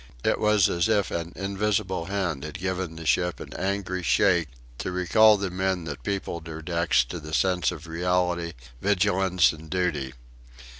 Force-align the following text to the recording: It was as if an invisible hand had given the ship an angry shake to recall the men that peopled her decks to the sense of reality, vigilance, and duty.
It 0.23 0.39
was 0.39 0.67
as 0.67 0.89
if 0.89 1.11
an 1.11 1.31
invisible 1.35 2.05
hand 2.05 2.43
had 2.43 2.55
given 2.57 2.95
the 2.95 3.05
ship 3.05 3.39
an 3.39 3.53
angry 3.53 4.01
shake 4.01 4.47
to 4.79 4.91
recall 4.91 5.37
the 5.37 5.51
men 5.51 5.83
that 5.83 6.01
peopled 6.01 6.47
her 6.47 6.63
decks 6.63 7.03
to 7.03 7.19
the 7.19 7.35
sense 7.35 7.69
of 7.69 7.85
reality, 7.85 8.53
vigilance, 8.81 9.51
and 9.53 9.69
duty. 9.69 10.15